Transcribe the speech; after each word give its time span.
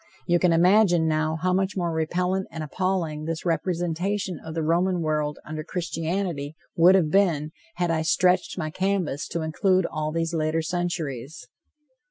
You 0.25 0.39
can 0.39 0.51
imagine, 0.51 1.07
now, 1.07 1.37
how 1.43 1.53
much 1.53 1.77
more 1.77 1.91
repellant 1.93 2.47
and 2.49 2.63
appalling 2.63 3.25
this 3.25 3.45
representation 3.45 4.39
of 4.43 4.55
the 4.55 4.63
Roman 4.63 5.01
world 5.01 5.37
under 5.45 5.63
Christianity 5.63 6.55
would 6.75 6.95
have 6.95 7.11
been 7.11 7.51
had 7.75 7.91
I 7.91 8.01
stretched 8.01 8.57
my 8.57 8.71
canvas 8.71 9.27
to 9.27 9.43
include 9.43 9.85
also 9.85 10.17
these 10.17 10.33
later 10.33 10.63
centuries. 10.63 11.45